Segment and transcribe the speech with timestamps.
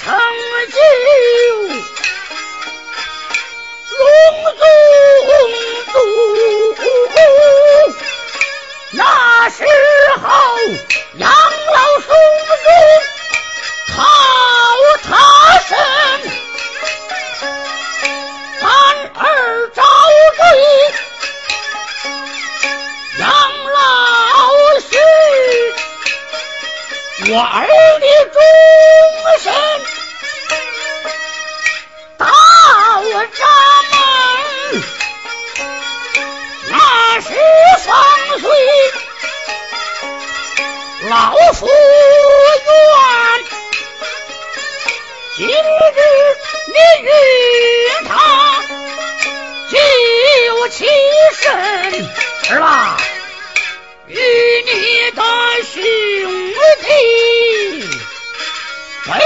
[0.00, 0.14] 成
[0.70, 0.78] 就
[5.92, 5.92] 龙族
[8.92, 9.64] 那时
[10.22, 10.28] 候
[11.16, 12.08] 养老送
[12.62, 12.66] 终
[13.96, 13.96] 靠
[15.02, 15.08] 他
[15.66, 15.70] 身
[18.60, 18.66] 男
[19.14, 19.22] 儿
[19.74, 19.82] 招
[20.36, 20.40] 赘
[23.18, 23.26] 养
[23.72, 23.76] 老
[24.80, 24.90] 是
[27.32, 27.66] 我儿
[27.98, 28.36] 的终
[29.40, 29.46] 身
[41.08, 43.06] 老夫愿
[45.36, 45.50] 今日
[46.66, 47.08] 你与
[48.06, 48.12] 他
[49.70, 50.84] 就起
[51.40, 51.46] 身
[52.60, 52.96] 儿
[54.06, 55.22] 与你的
[55.64, 55.80] 兄
[56.82, 56.86] 弟
[59.10, 59.18] 为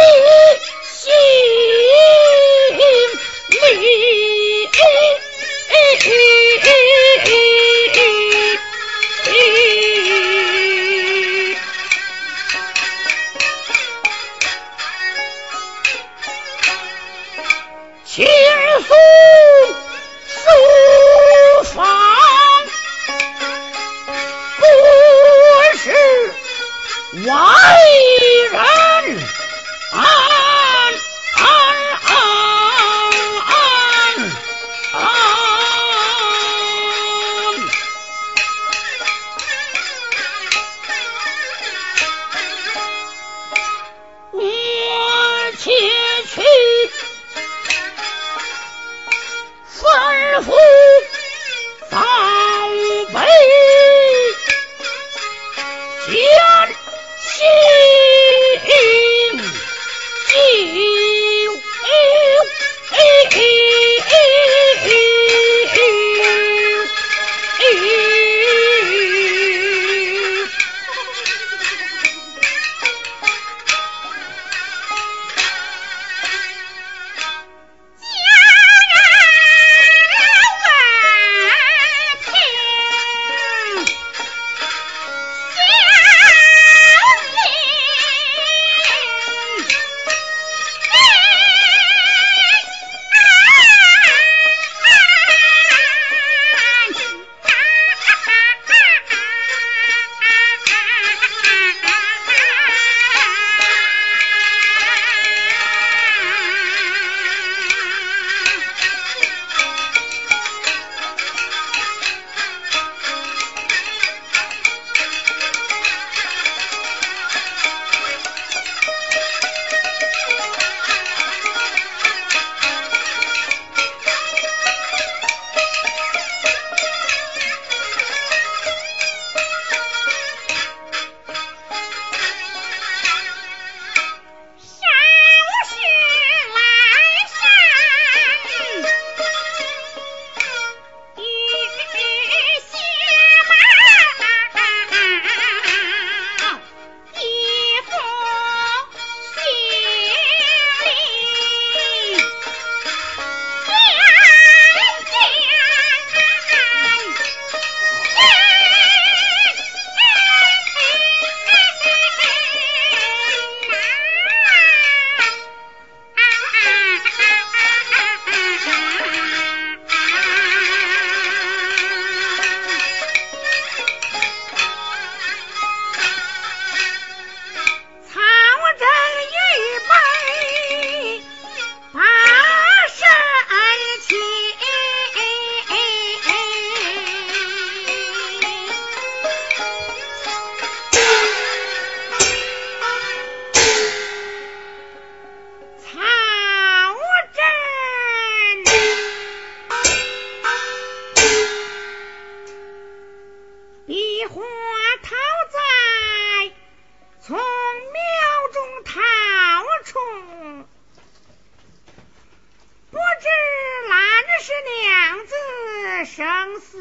[216.04, 216.78] 生死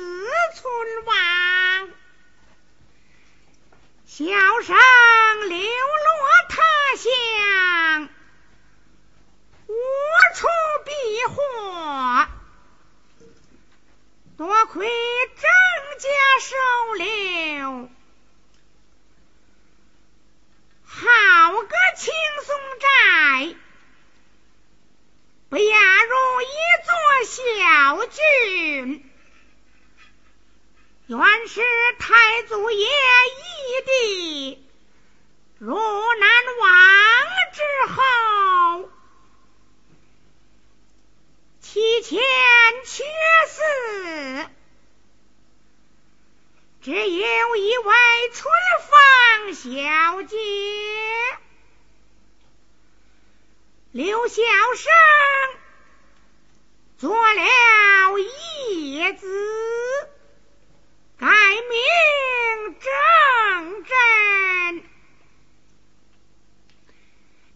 [0.55, 1.89] 存亡，
[4.05, 4.25] 小
[4.63, 4.75] 生
[5.49, 5.67] 流落
[6.49, 6.61] 他
[6.97, 8.09] 乡，
[9.67, 9.73] 无
[10.35, 10.47] 处
[10.85, 10.91] 避
[11.33, 12.27] 祸。
[14.37, 14.89] 多亏
[15.35, 15.43] 郑
[15.99, 16.07] 家
[16.39, 16.55] 收
[16.95, 17.89] 留，
[20.83, 22.13] 好个青
[22.43, 23.55] 松寨。
[25.49, 26.45] 不亚如一
[26.85, 26.91] 座
[27.27, 29.10] 小郡，
[31.11, 31.61] 原是
[31.99, 32.89] 太祖爷义
[33.85, 34.65] 弟
[35.59, 36.29] 汝南
[36.61, 36.71] 王
[37.51, 38.89] 之后，
[41.59, 42.17] 其前
[42.85, 43.03] 缺
[43.49, 44.47] 嗣，
[46.81, 47.93] 只有一位
[48.33, 48.49] 春
[48.87, 50.37] 芳小姐。
[53.91, 54.41] 刘小
[54.77, 54.93] 生
[56.97, 58.17] 做了
[58.69, 59.27] 义子，
[61.21, 62.89] 改名正
[63.83, 64.83] 真。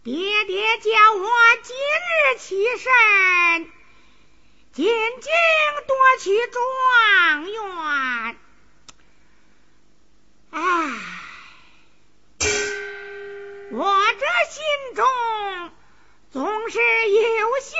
[0.04, 1.28] 爹爹叫我
[1.64, 3.68] 今日起身，
[4.72, 5.32] 进京
[5.88, 6.62] 夺取状
[7.50, 8.36] 元。
[10.52, 10.58] 唉，
[13.72, 14.62] 我这心
[14.94, 15.04] 中。
[16.30, 16.78] 总是
[17.10, 17.76] 有些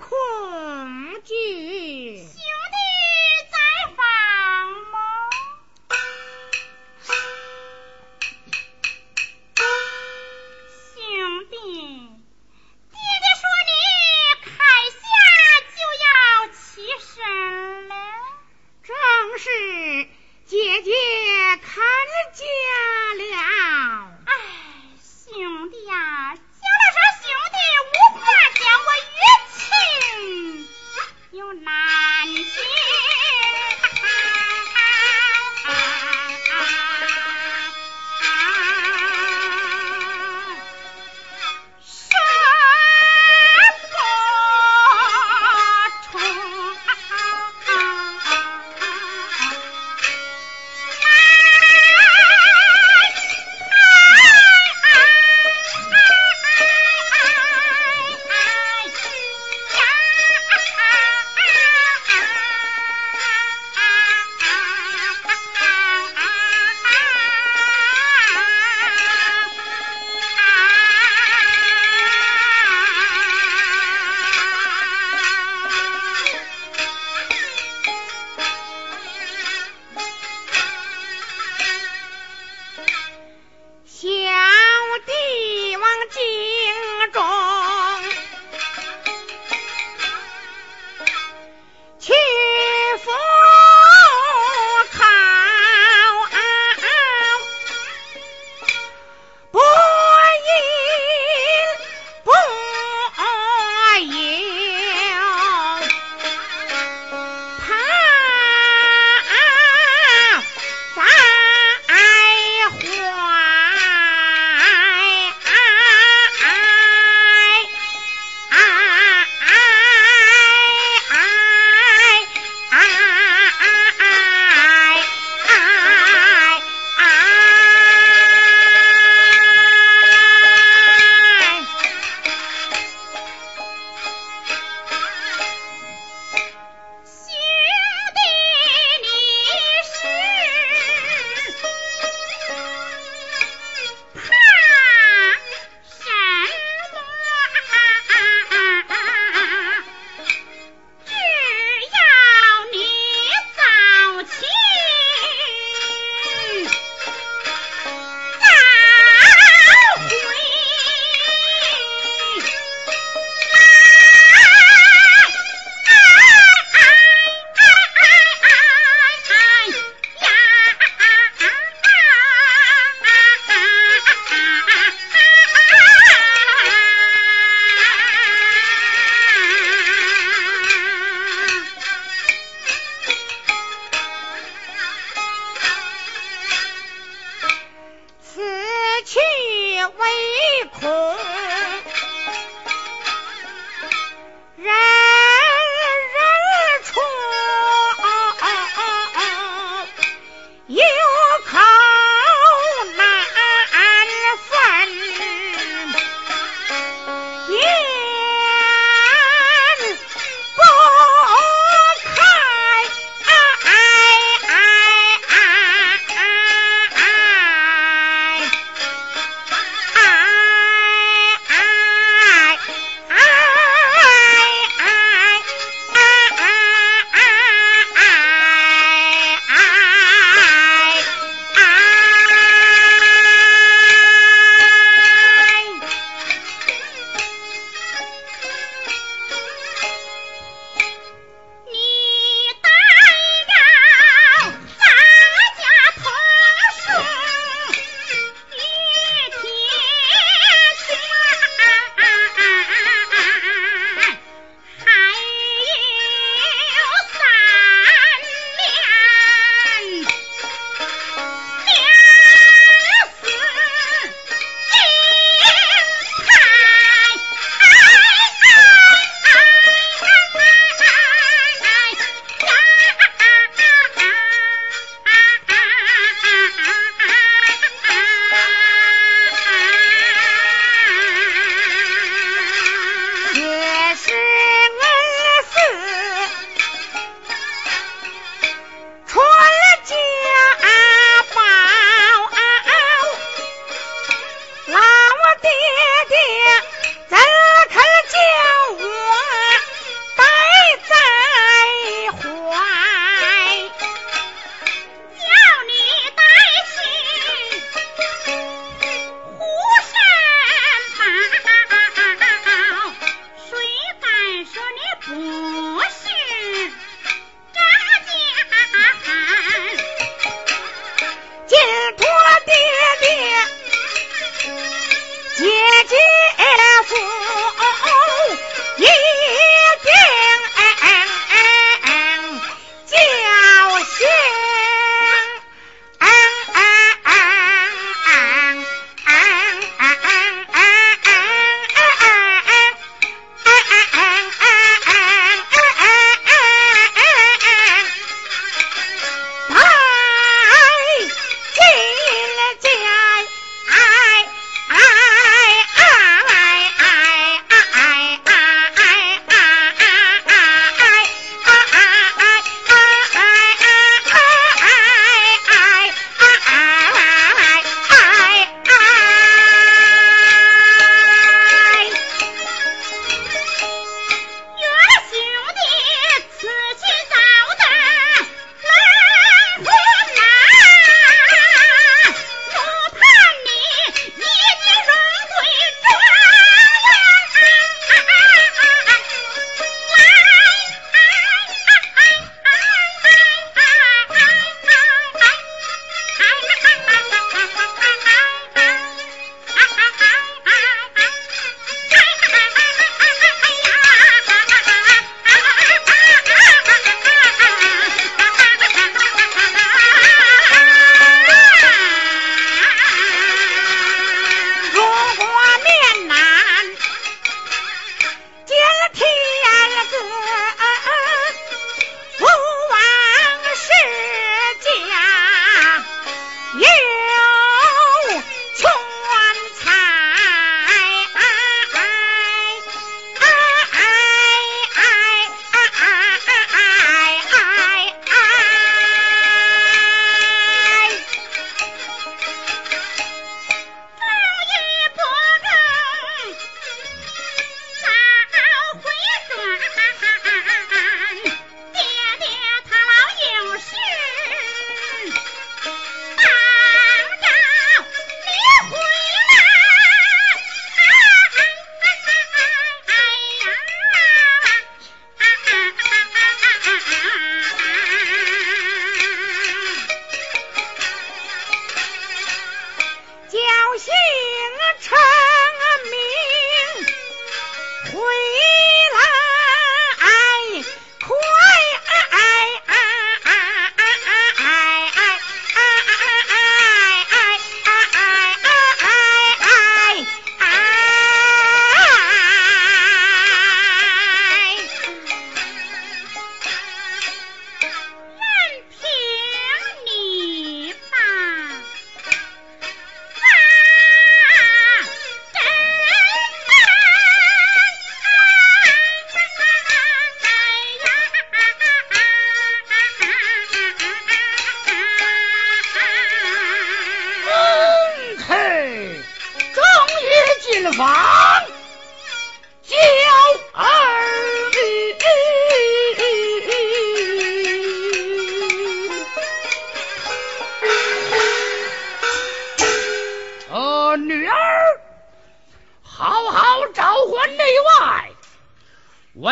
[0.00, 2.35] 恐惧。
[19.38, 20.06] 是，
[20.46, 20.92] 姐姐
[21.62, 21.84] 看
[22.32, 22.46] 见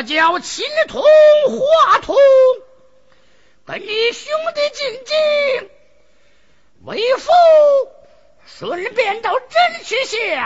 [0.06, 2.16] 叫秦通华通，
[3.66, 5.70] 跟你兄弟进京，
[6.84, 7.30] 为父
[8.46, 10.44] 顺便到真曲县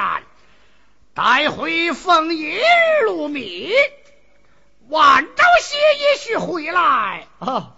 [1.14, 2.62] 带回封印
[3.04, 3.74] 禄米，
[4.88, 7.26] 晚朝些也许回来。
[7.40, 7.74] 啊，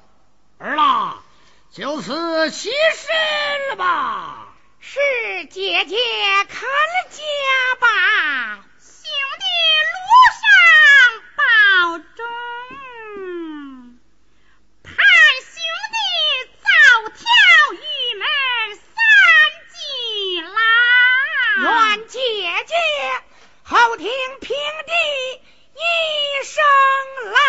[0.58, 1.22] 儿啦，
[1.72, 4.48] 就此起身了吧。
[4.80, 5.00] 是
[5.46, 5.96] 姐姐
[6.48, 6.68] 看
[7.10, 7.22] 家
[7.80, 8.64] 吧。
[8.78, 9.44] 兄弟
[9.90, 9.94] 路
[10.40, 10.42] 上
[11.36, 11.42] 保
[11.98, 12.18] 重，
[14.82, 14.94] 盼
[15.42, 15.54] 兄
[15.90, 15.96] 弟
[16.60, 16.66] 早
[17.08, 17.20] 挑
[17.74, 17.78] 玉
[18.18, 18.24] 门
[18.76, 18.88] 三
[19.70, 19.78] 进
[20.44, 20.58] 来。
[22.60, 22.76] 愿姐姐
[23.62, 24.06] 后听
[24.40, 24.54] 平
[24.86, 24.92] 地
[25.72, 26.62] 一声
[27.32, 27.40] 来。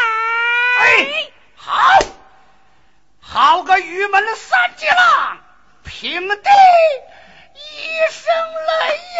[0.80, 2.00] 哎，好，
[3.20, 5.38] 好个玉门三进郎，
[5.84, 6.50] 平地
[7.56, 7.60] 一
[8.10, 8.34] 声
[8.80, 9.20] 雷也。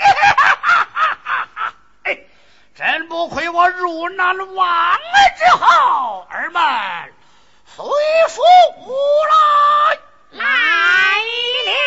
[0.00, 1.74] 哈哈哈哈哈！
[2.02, 2.18] 哎，
[2.76, 4.98] 真不愧我入难忘儿
[5.38, 6.62] 之后，儿们
[7.74, 7.86] 随
[8.34, 8.42] 父
[10.30, 10.44] 来来
[11.66, 11.78] 了。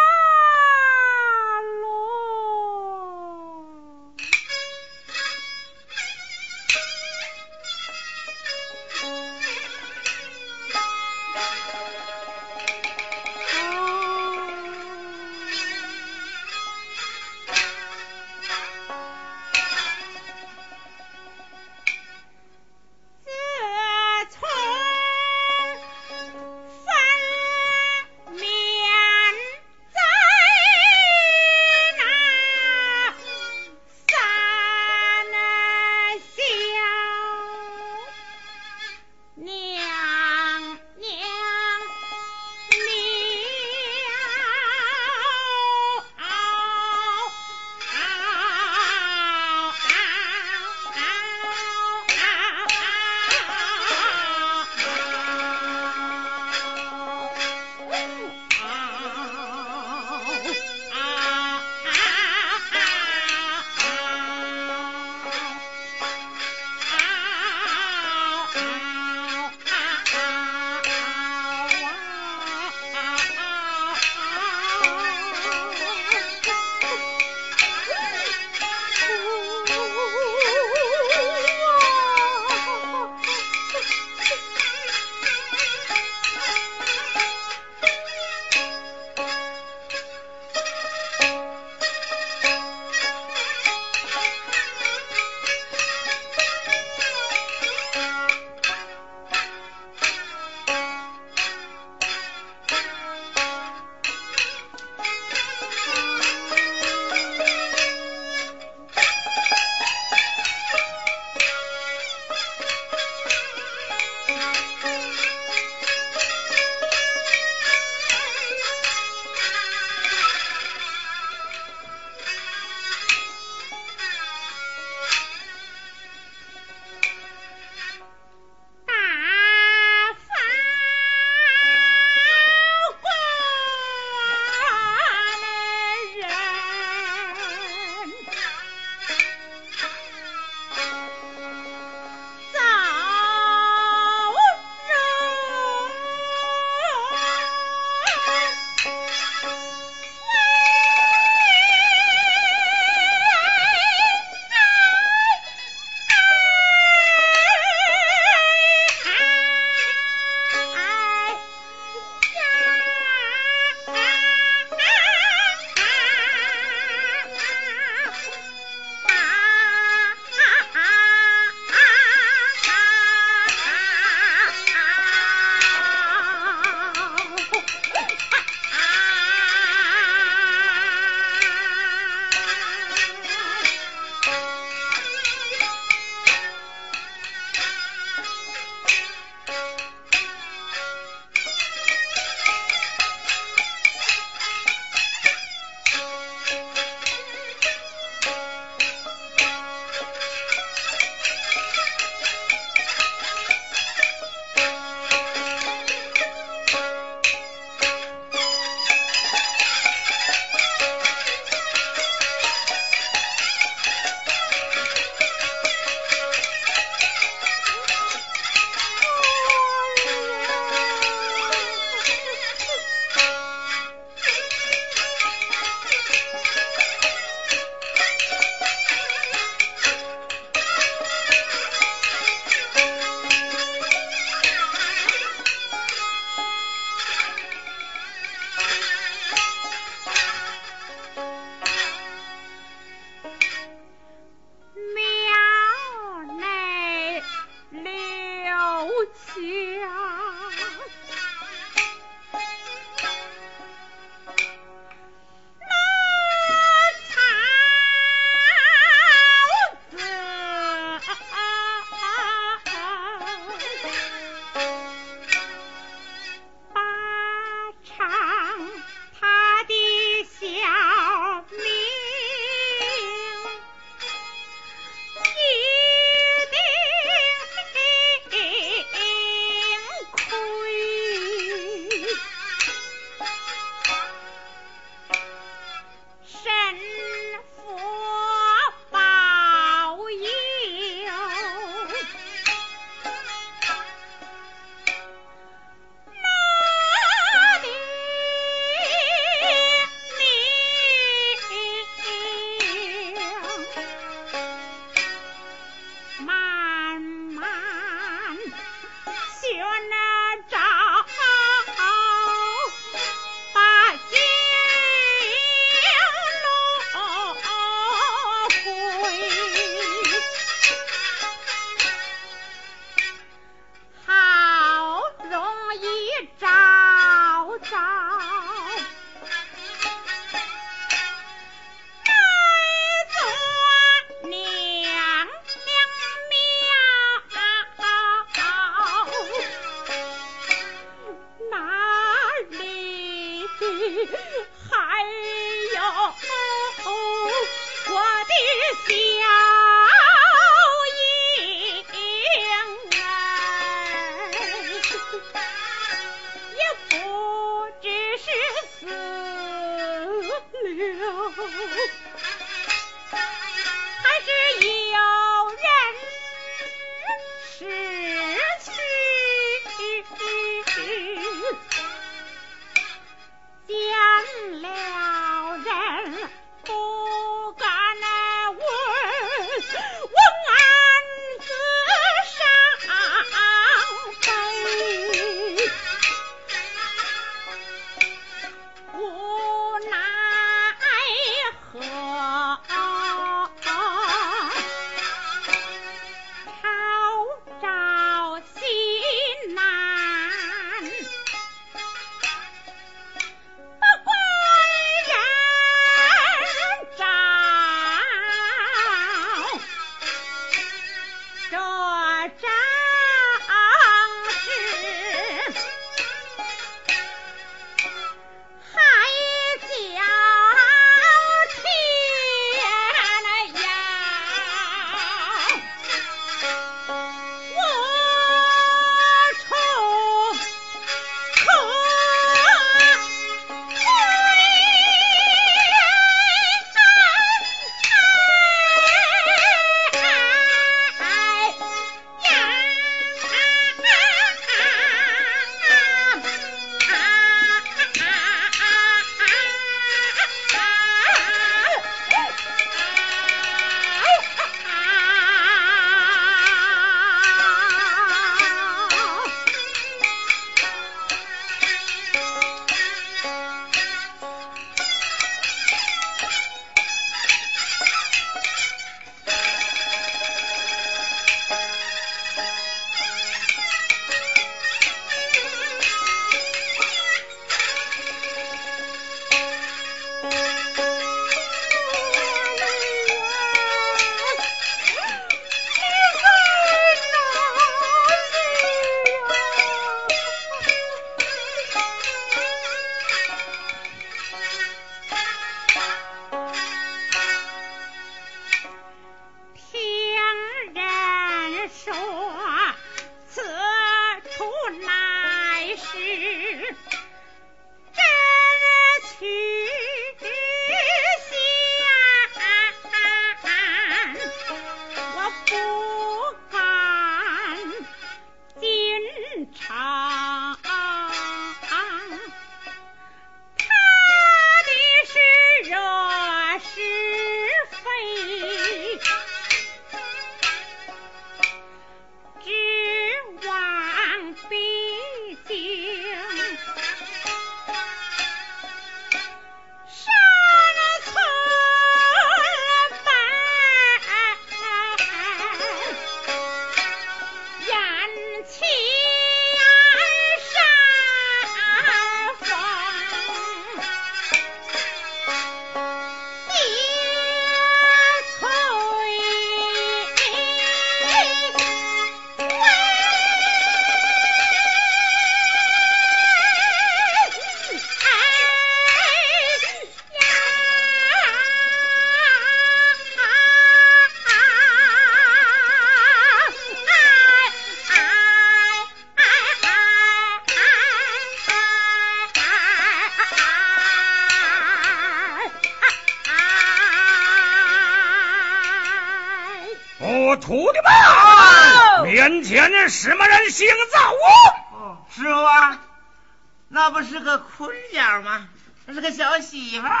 [599.51, 600.00] 媳妇。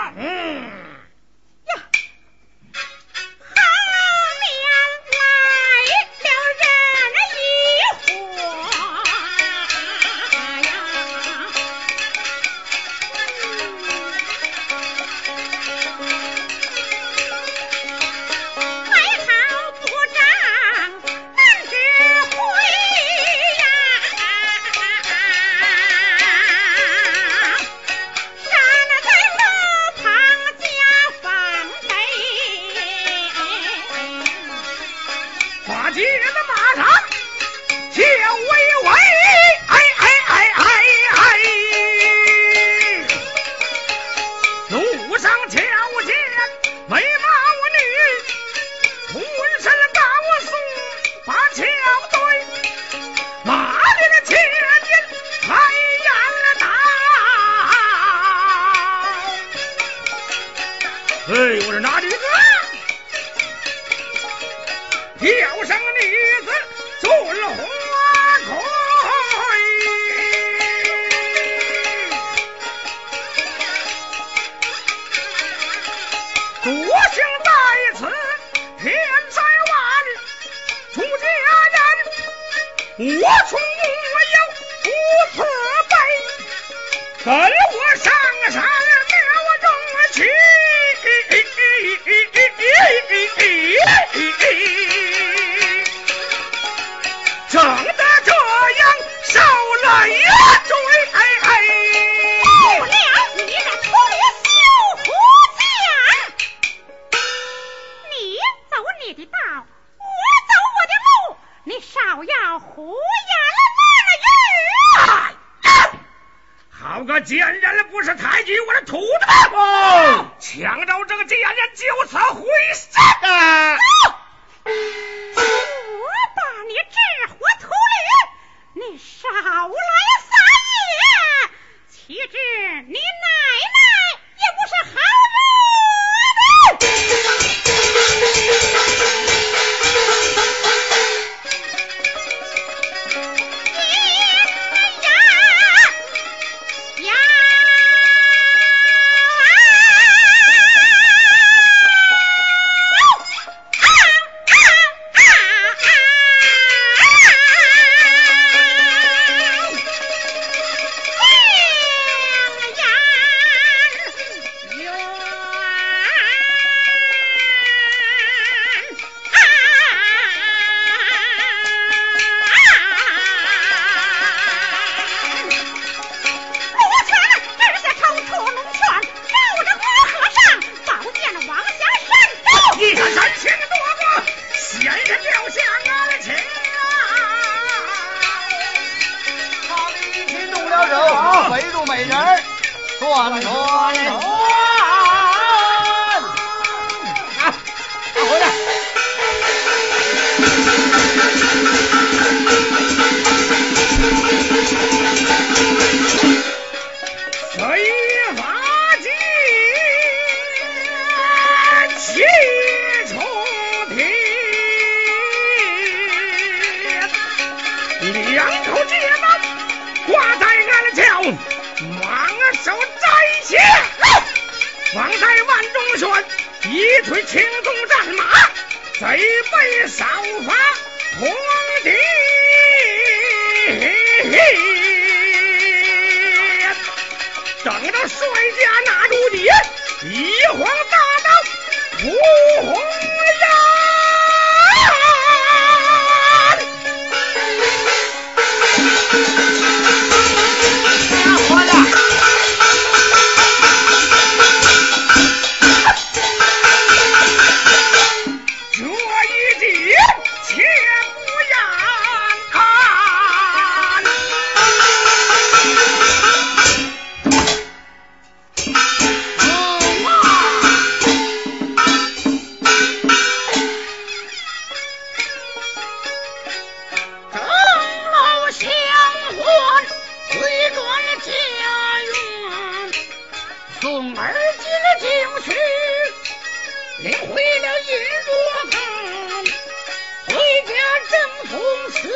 [35.67, 37.00] 把敌人的马肠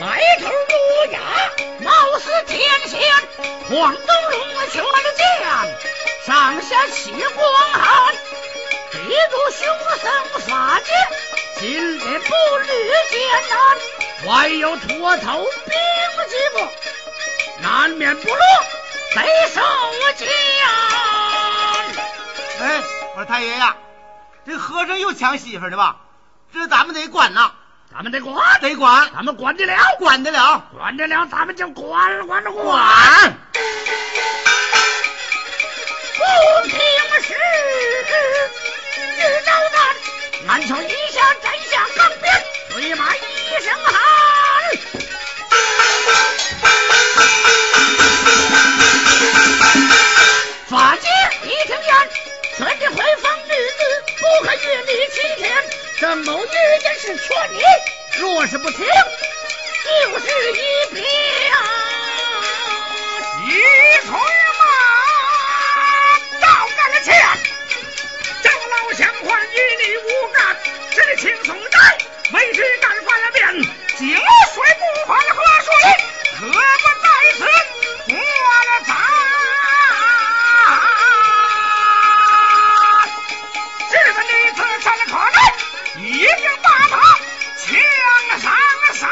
[0.00, 1.20] 白头乌鸦
[1.80, 2.98] 貌似天仙，
[3.68, 4.40] 黄灯笼
[4.72, 5.26] 求的见，
[6.24, 8.14] 上下齐光寒，
[8.92, 9.68] 地主凶
[10.00, 10.94] 生法尽，
[11.58, 13.20] 今日不履艰
[13.50, 15.74] 难，唯有脱头兵
[16.28, 16.66] 几不，
[17.62, 18.38] 难免不落，
[19.14, 19.20] 贼
[19.52, 19.60] 受
[20.16, 20.28] 间。
[22.62, 22.82] 哎，
[23.16, 23.76] 我说太爷呀，
[24.46, 25.96] 这和尚又抢媳妇的吧？
[26.54, 27.52] 这咱们得管呐。
[27.92, 32.64] 咱们得管，得管，咱们管得了，管得了，管得了，咱们就管管着管。
[32.64, 33.36] 管。
[36.16, 36.22] 不
[36.68, 36.78] 听
[37.20, 37.34] 使，
[39.18, 39.76] 日照咱，
[40.48, 42.32] 俺瞧一下斩下钢鞭，
[42.70, 43.18] 催马一
[43.64, 43.92] 声喊。
[50.68, 51.08] 法界
[51.42, 51.92] 一听言，
[52.56, 53.80] 劝你回房女子，
[54.16, 55.50] 不可越礼七天。
[56.00, 56.50] 这某女
[56.82, 57.60] 也是劝你，
[58.18, 60.54] 若是不听，就是一
[60.94, 61.02] 表
[63.46, 63.52] 一
[64.06, 64.62] 锤马，
[66.40, 67.14] 倒干了钱。
[68.42, 70.56] 这老相还与你无干，
[70.94, 71.76] 是轻松在，
[72.32, 73.40] 为知干翻了面，
[73.98, 75.68] 井水不犯河水，
[76.40, 77.40] 何不在此
[78.08, 78.96] 过了咱？
[86.30, 86.96] 我就把他
[87.58, 87.66] 枪
[88.38, 88.52] 上
[88.94, 89.10] 山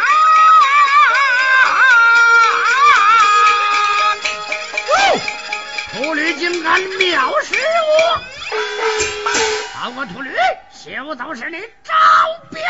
[4.87, 5.21] 哦
[5.93, 7.57] 秃驴竟敢藐视
[7.89, 7.93] 我
[9.73, 10.31] 看我秃驴
[10.71, 11.95] 休走是你招
[12.51, 12.63] 兵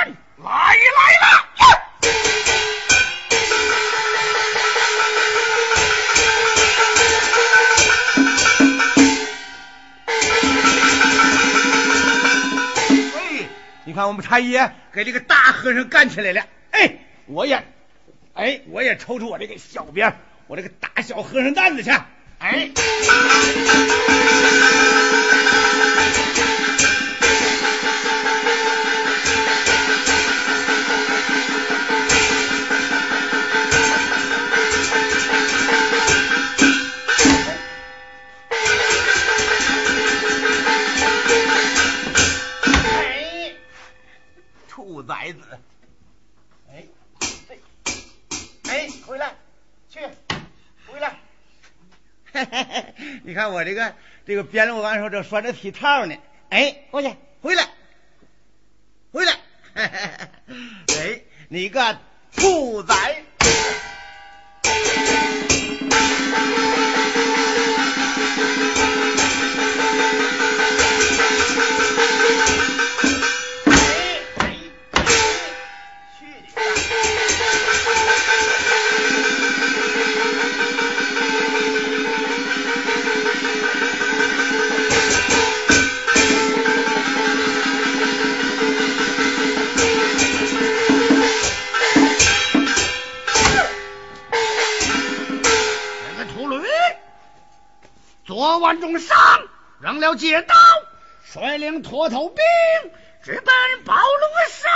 [0.43, 0.77] 来来
[1.21, 1.38] 来。
[13.99, 16.47] 看我们差爷给这个大和尚干起来了。
[16.71, 17.65] 哎，我也，
[18.33, 21.91] 哎，我也抽出我这个小鞭，我这个大小和尚担子去。
[22.39, 22.71] 哎，
[53.29, 53.95] 你看我这个
[54.27, 56.17] 这个鞭子完之后正拴着皮套呢。
[56.49, 57.69] 哎，过去，回来，
[59.13, 59.35] 回来。
[59.75, 61.99] 哎，你个
[62.35, 63.23] 兔崽！
[98.59, 99.17] 昨晚中伤，
[99.81, 100.53] 扔了借刀，
[101.23, 102.43] 率领驼头兵
[103.23, 104.03] 直奔宝龙
[104.51, 104.69] 山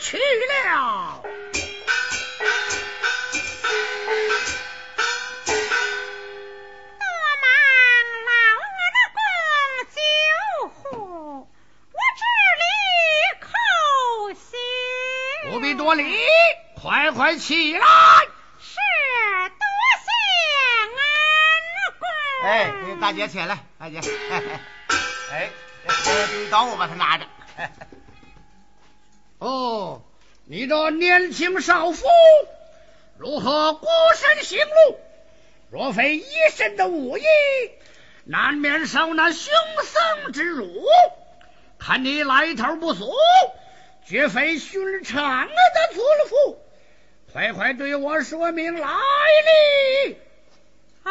[0.00, 1.22] 去了。
[1.22, 1.32] 多
[7.40, 7.46] 忙
[8.28, 8.30] 老
[8.60, 8.96] 我的
[11.90, 12.22] 我只
[12.60, 12.64] 力
[13.40, 13.48] 叩
[14.34, 14.44] 谢。
[15.50, 16.18] 不必多礼，
[16.78, 17.86] 快快起来！
[18.60, 18.76] 是
[19.48, 19.64] 多
[20.04, 20.10] 谢
[20.84, 20.92] 恩
[21.98, 22.06] 公。
[22.42, 24.00] 哎，大姐起来，大姐。
[25.32, 25.48] 哎，
[26.04, 27.24] 这这刀我把它拿着。
[29.38, 30.02] 哦，
[30.44, 32.06] 你这年轻少妇
[33.18, 33.86] 如何孤
[34.16, 34.98] 身行路？
[35.70, 37.22] 若非一身的武艺，
[38.24, 40.84] 难免受那凶僧之辱。
[41.78, 43.10] 看你来头不俗，
[44.06, 45.54] 绝非寻常的
[45.94, 46.58] 屠夫。
[47.32, 48.88] 快快对我说明来
[50.06, 50.16] 历！
[51.04, 51.10] 唉，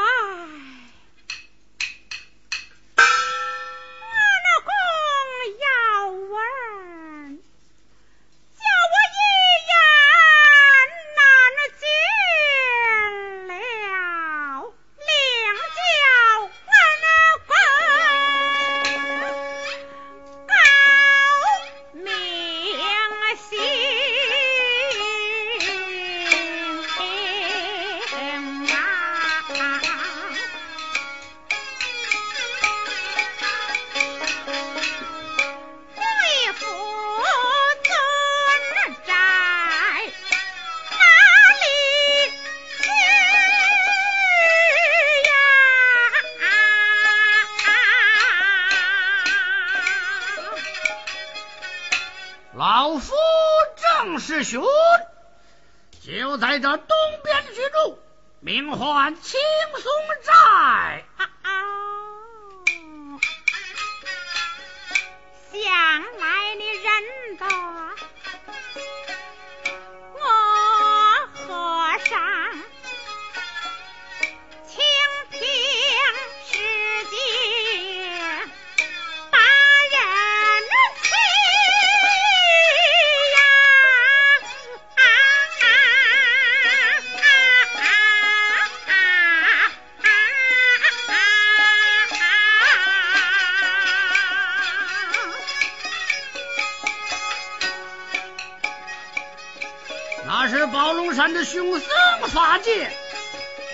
[101.22, 102.90] 宝龙山的凶僧法界，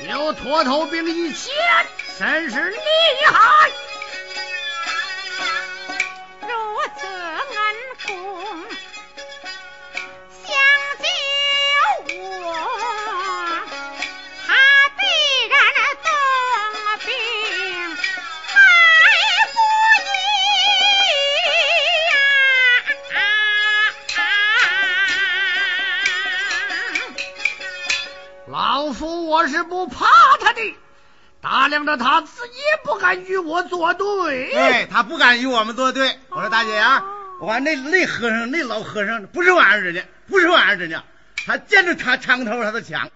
[0.09, 1.53] 有驼头兵一千，
[2.19, 2.77] 真是厉
[3.25, 3.69] 害。
[31.97, 34.51] 他自己不敢与我作对。
[34.51, 36.17] 对他不敢与我们作对。
[36.29, 37.03] 我说大姐呀，
[37.39, 41.03] 我看那那和尚那老和尚不是玩意儿人家，不是玩意儿人家，
[41.45, 43.06] 他见着他长头他都抢。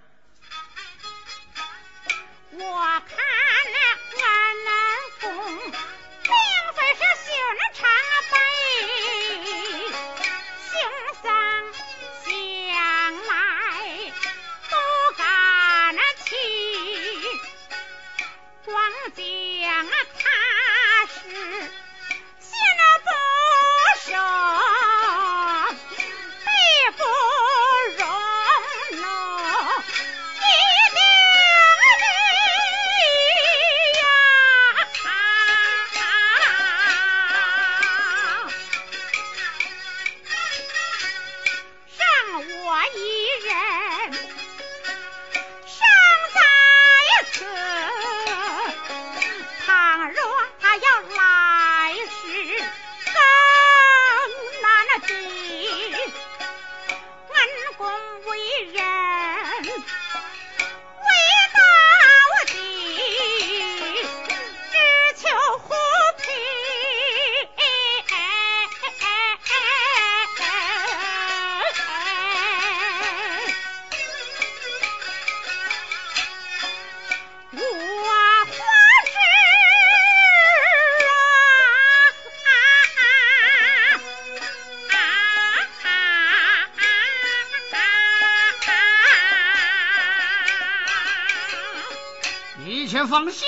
[93.12, 93.46] 放心，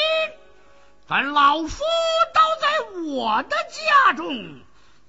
[1.07, 1.83] 本老夫
[2.33, 2.67] 都在
[3.13, 4.59] 我的家中，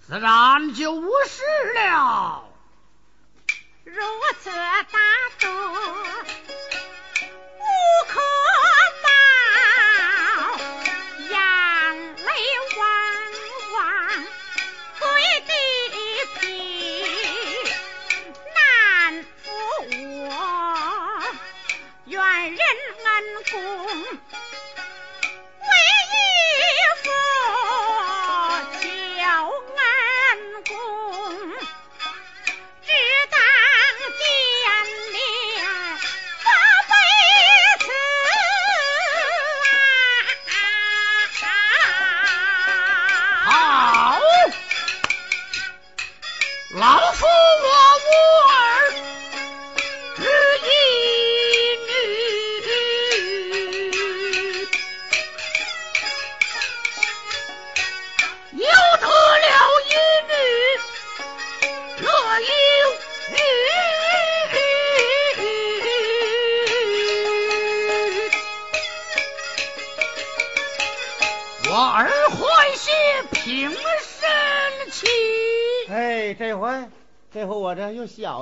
[0.07, 1.43] 自然就无事
[1.75, 2.45] 了。
[3.83, 4.01] 如
[4.41, 5.01] 此大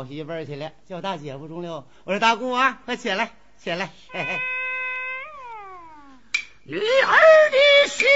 [0.04, 1.86] 媳妇去了，叫大姐夫中了。
[2.04, 3.90] 我说大姑啊，快起来，起来。
[4.12, 4.38] 嘿嘿
[6.64, 6.80] 女儿
[7.50, 8.06] 的心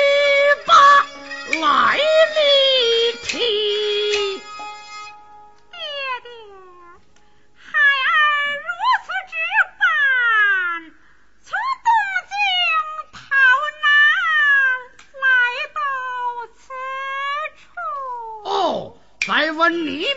[19.46, 20.08] 再问你名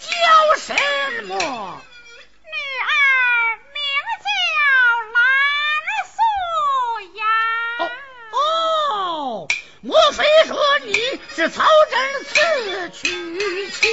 [0.00, 0.72] 叫什
[1.24, 1.36] 么？
[1.36, 1.40] 女
[2.80, 2.90] 儿
[3.74, 3.78] 名
[4.24, 4.26] 叫
[5.12, 5.20] 蓝
[6.06, 6.16] 素
[7.18, 7.22] 雅。
[8.32, 9.46] 哦，
[9.82, 10.94] 莫非说你
[11.36, 13.86] 是曹真死娶妻？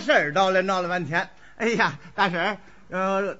[0.00, 1.28] 还是我大婶儿到了，闹了半天。
[1.56, 2.56] 哎呀，大婶儿，
[2.88, 3.36] 呃，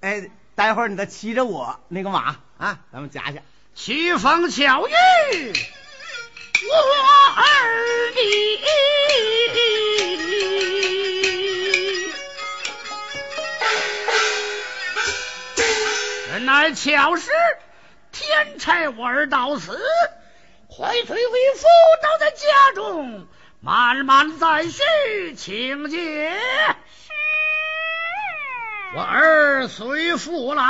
[0.00, 3.40] 哎，待会儿你再骑着我那个马啊，咱们家去。
[3.74, 6.74] 奇风巧雨，我
[7.36, 8.20] 儿的。
[16.32, 17.30] 原来巧是
[18.10, 19.80] 天差我儿到此，
[20.68, 21.66] 快随为夫
[22.02, 23.28] 到在家中，
[23.60, 25.98] 慢慢再叙请进。
[26.00, 27.12] 是。
[28.94, 30.64] 我儿随父来。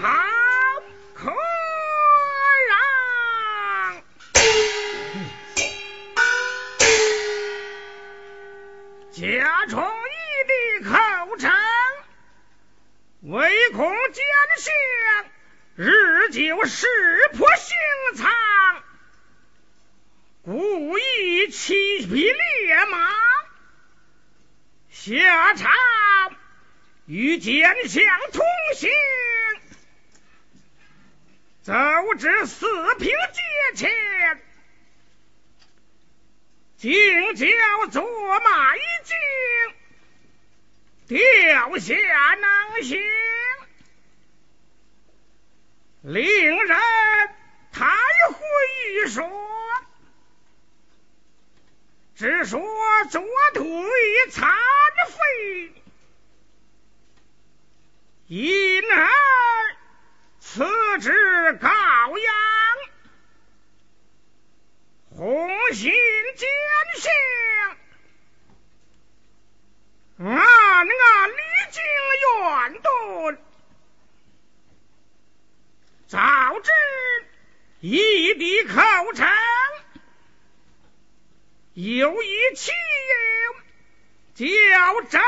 [0.00, 0.04] 曹
[1.12, 1.34] 可
[2.68, 2.78] 让。
[9.10, 11.50] 贾充义的口称，
[13.22, 14.24] 唯恐奸
[14.58, 14.72] 相
[15.74, 16.86] 日久识
[17.32, 17.76] 破行
[18.14, 18.30] 藏，
[20.44, 23.10] 故意欺匹烈马
[24.90, 25.68] 下场。
[27.06, 28.44] 与奸相同
[28.76, 28.90] 行。
[31.68, 31.74] 走
[32.14, 33.42] 至四平街
[33.76, 33.90] 前，
[36.78, 37.46] 惊叫
[37.90, 39.14] 做马一惊，
[41.18, 41.94] 掉下
[42.36, 42.98] 囊行，
[46.00, 46.78] 令人
[47.70, 47.84] 抬
[48.32, 48.38] 回
[49.04, 49.30] 一说，
[52.16, 52.58] 只说
[53.10, 53.62] 左腿
[54.30, 54.50] 残
[55.06, 55.74] 废，
[58.26, 59.06] 一能。
[60.58, 60.64] 辞
[60.98, 62.34] 职告阳
[65.16, 65.92] 红心
[66.36, 66.48] 将
[66.96, 67.12] 相
[70.28, 71.80] 啊那个历经
[72.24, 73.38] 远遁
[76.08, 76.70] 早知
[77.78, 78.82] 异地考
[79.14, 79.32] 察
[81.74, 82.74] 有一亲
[84.34, 85.22] 叫张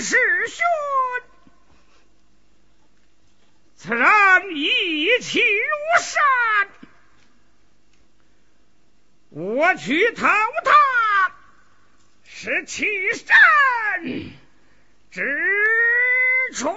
[0.00, 0.64] 世勋
[3.82, 4.06] 此人
[4.54, 5.66] 义气如
[6.00, 6.22] 山，
[9.30, 11.34] 我去投他，
[12.22, 13.26] 是气神
[15.10, 15.20] 之
[16.54, 16.72] 处。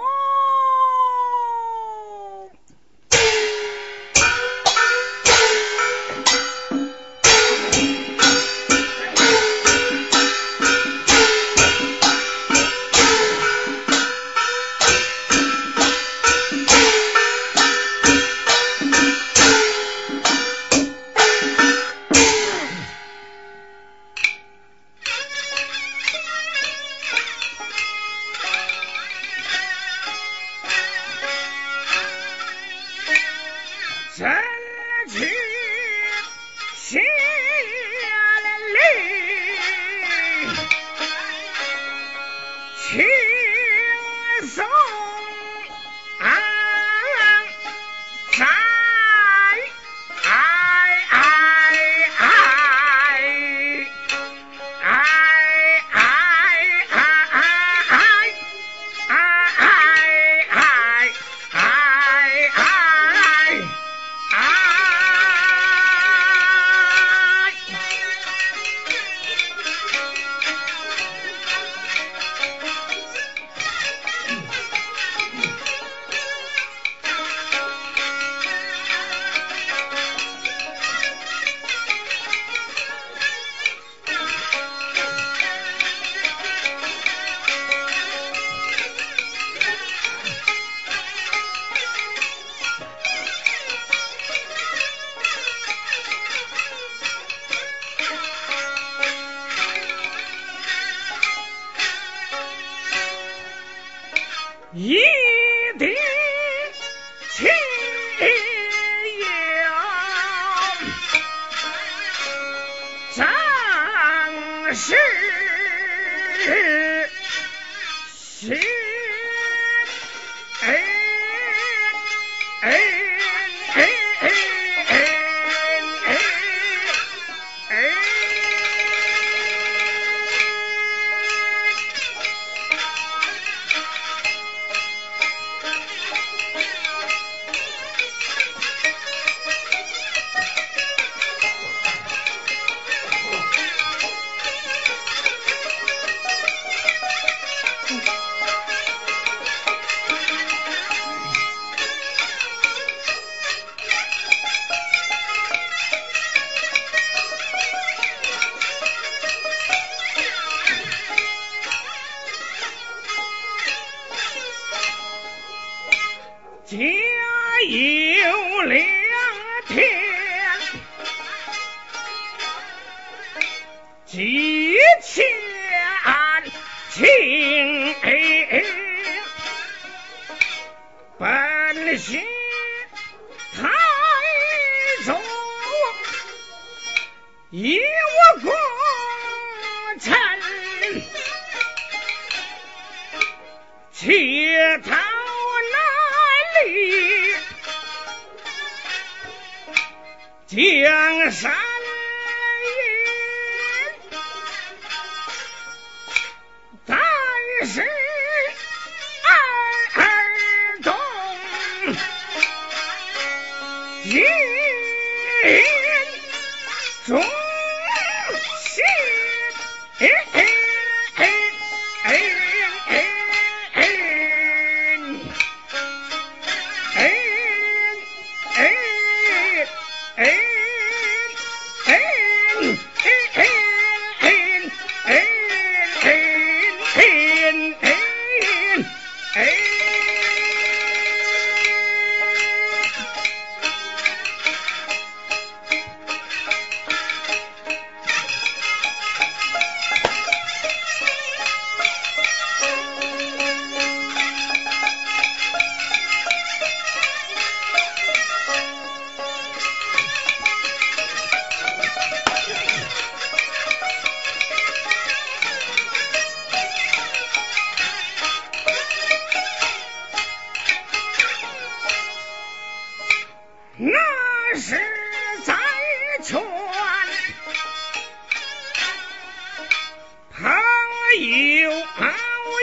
[281.17, 282.11] 有好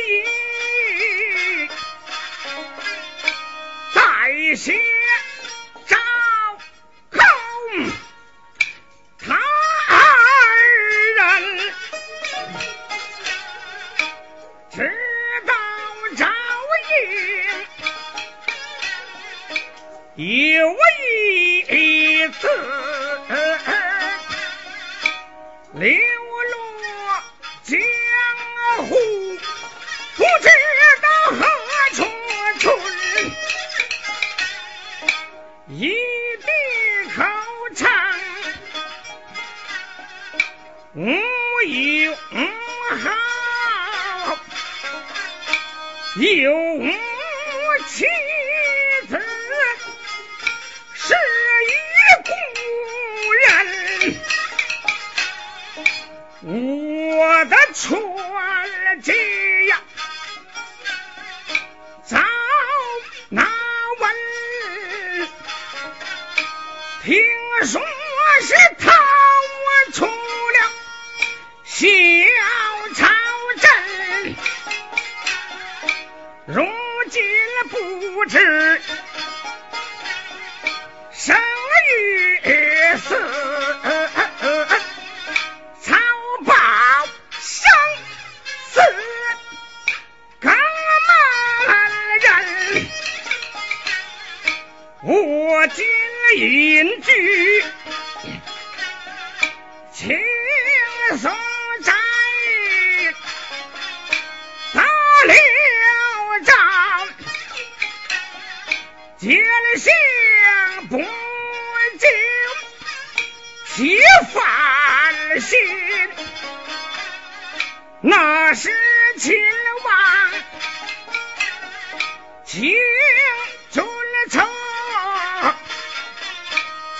[0.06, 1.68] 意
[3.94, 4.91] 在心。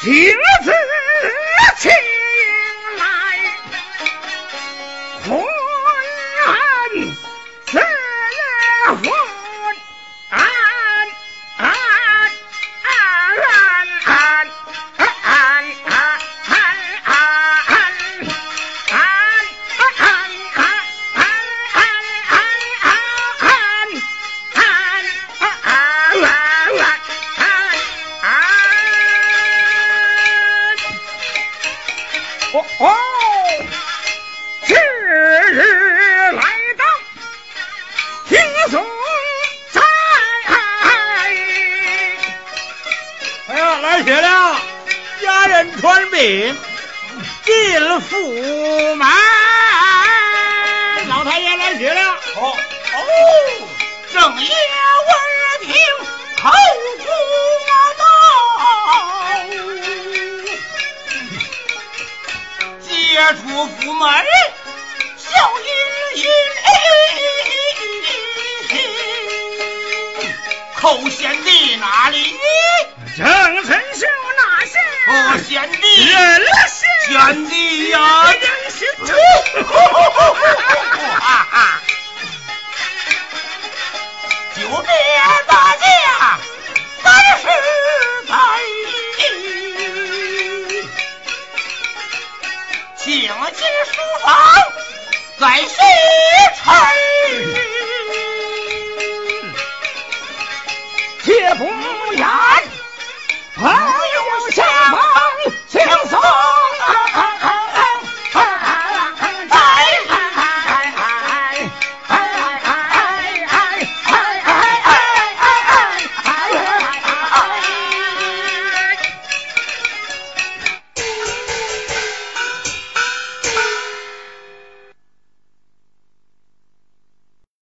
[0.03, 0.73] 情字
[1.79, 1.93] 情